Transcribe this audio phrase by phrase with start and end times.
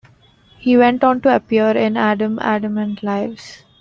[0.57, 3.65] He went on to appear in Adam Adamant Lives!